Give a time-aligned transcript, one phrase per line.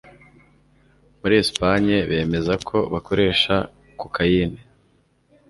[1.19, 3.55] muri esipanye bemeza ko bakoresha
[3.99, 4.59] kokayine